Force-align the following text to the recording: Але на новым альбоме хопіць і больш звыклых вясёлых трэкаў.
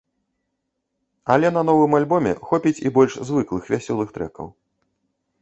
Але 1.33 1.47
на 1.57 1.63
новым 1.71 1.91
альбоме 1.99 2.33
хопіць 2.49 2.75
і 2.85 2.93
больш 2.97 3.13
звыклых 3.29 3.63
вясёлых 3.75 4.09
трэкаў. 4.19 4.53